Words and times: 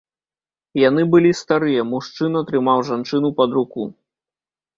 Яны 0.83 1.03
былі 1.13 1.31
старыя, 1.41 1.81
мужчына 1.91 2.39
трымаў 2.49 2.79
жанчыну 2.89 3.29
пад 3.43 3.49
руку. 3.61 3.87